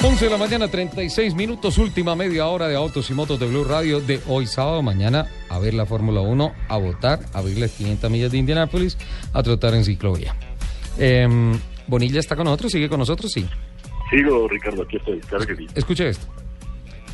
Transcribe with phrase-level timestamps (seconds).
[0.00, 3.64] 11 de la mañana, 36 minutos, última media hora de Autos y Motos de Blue
[3.64, 7.72] Radio de hoy sábado, mañana a ver la Fórmula 1, a votar, a abrir las
[7.72, 8.96] 500 millas de Indianápolis,
[9.32, 10.36] a trotar en ciclovía.
[10.98, 13.48] Em, Bonilla está con nosotros, sigue con nosotros, sí.
[14.10, 15.66] Sigo, Ricardo, aquí estoy, claro que sí.
[15.74, 16.26] Escuche esto.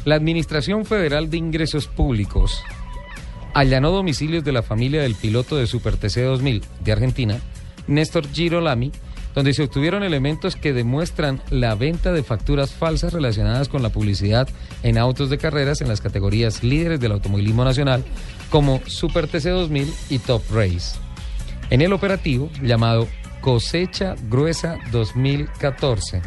[0.05, 2.63] La Administración Federal de Ingresos Públicos
[3.55, 7.41] allanó domicilios de la familia del piloto de Super TC 2000 de Argentina,
[7.87, 8.93] Néstor Girolami,
[9.35, 14.49] donde se obtuvieron elementos que demuestran la venta de facturas falsas relacionadas con la publicidad
[14.83, 18.05] en autos de carreras en las categorías líderes del automovilismo nacional,
[18.49, 20.99] como Super TC 2000 y Top Race.
[21.71, 23.09] En el operativo llamado
[23.41, 26.23] Cosecha Gruesa 2014,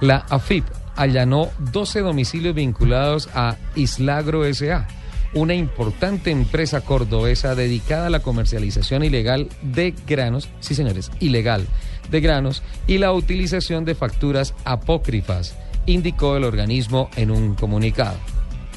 [0.00, 4.86] la AFIP allanó 12 domicilios vinculados a Islagro SA,
[5.34, 11.66] una importante empresa cordobesa dedicada a la comercialización ilegal de granos, sí señores, ilegal
[12.10, 18.16] de granos y la utilización de facturas apócrifas, indicó el organismo en un comunicado.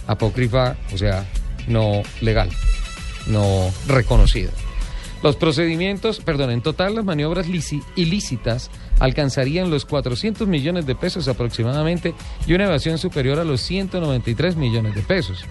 [0.08, 1.26] Apócrifa, o sea,
[1.68, 2.50] no legal,
[3.28, 4.52] no reconocido.
[5.24, 7.48] Los procedimientos, perdón, en total las maniobras
[7.96, 12.14] ilícitas alcanzarían los 400 millones de pesos aproximadamente
[12.46, 15.44] y una evasión superior a los 193 millones de pesos.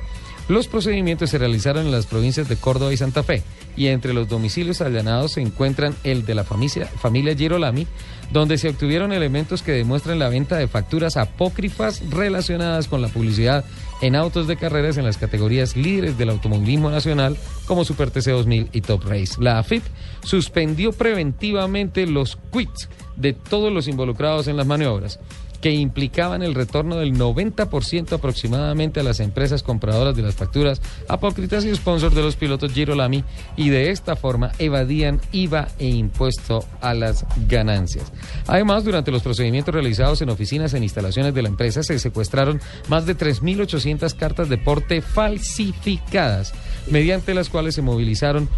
[0.46, 3.42] Los procedimientos se realizaron en las provincias de Córdoba y Santa Fe
[3.76, 7.86] y entre los domicilios allanados se encuentran el de la familia, Girolami,
[8.30, 13.64] donde se obtuvieron elementos que demuestran la venta de facturas apócrifas relacionadas con la publicidad
[14.02, 18.68] en autos de carreras en las categorías líderes del automovilismo nacional como Super TC 2000
[18.72, 19.36] y Top Race.
[19.38, 19.82] La AFIP
[20.22, 25.18] suspendió preventivamente los quits de todos los involucrados en las maniobras
[25.64, 31.64] que implicaban el retorno del 90% aproximadamente a las empresas compradoras de las facturas apócritas
[31.64, 33.24] y sponsors de los pilotos Girolami
[33.56, 38.12] y de esta forma evadían IVA e impuesto a las ganancias.
[38.46, 42.60] Además, durante los procedimientos realizados en oficinas e instalaciones de la empresa se secuestraron
[42.90, 46.52] más de 3.800 cartas de porte falsificadas,
[46.90, 48.50] mediante las cuales se movilizaron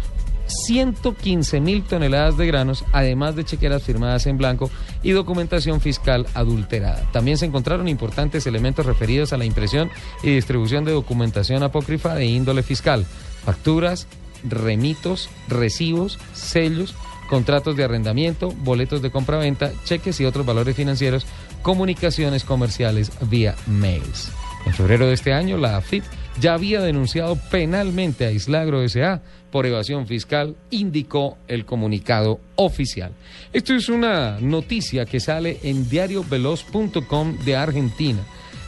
[0.47, 4.69] 115 mil toneladas de granos, además de chequeras firmadas en blanco
[5.03, 7.03] y documentación fiscal adulterada.
[7.11, 9.89] También se encontraron importantes elementos referidos a la impresión
[10.23, 13.05] y distribución de documentación apócrifa de índole fiscal,
[13.45, 14.07] facturas,
[14.43, 16.95] remitos, recibos, sellos,
[17.29, 21.25] contratos de arrendamiento, boletos de compraventa, cheques y otros valores financieros,
[21.61, 24.31] comunicaciones comerciales vía mails.
[24.65, 26.03] En febrero de este año, la AFIP
[26.39, 29.21] ya había denunciado penalmente a Islagro S.A.
[29.51, 33.11] por evasión fiscal, indicó el comunicado oficial.
[33.53, 38.19] Esto es una noticia que sale en diarioveloz.com de Argentina,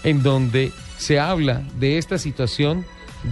[0.03, 2.85] en donde se habla de esta situación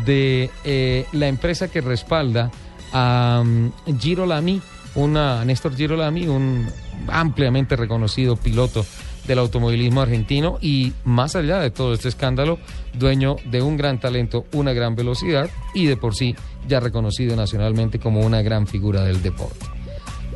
[0.06, 2.52] de eh, la empresa que respalda
[2.94, 4.62] a um, Girolami,
[4.96, 6.68] una, Néstor Girolami, un
[7.08, 8.86] ampliamente reconocido piloto
[9.28, 12.60] del automovilismo argentino y más allá de todo este escándalo,
[12.94, 16.36] dueño de un gran talento, una gran velocidad y de por sí
[16.68, 19.66] ya reconocido nacionalmente como una gran figura del deporte.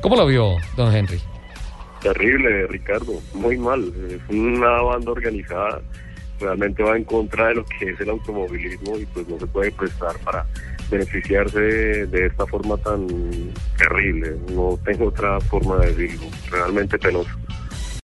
[0.01, 1.19] ¿Cómo lo vio, don Henry?
[2.01, 3.94] Terrible, Ricardo, muy mal.
[4.09, 5.81] Es una banda organizada,
[6.39, 9.71] realmente va en contra de lo que es el automovilismo y pues no se puede
[9.71, 10.45] prestar para
[10.91, 13.07] beneficiarse de, de esta forma tan
[13.78, 14.35] terrible.
[14.53, 17.31] No tengo otra forma de decirlo, realmente penoso.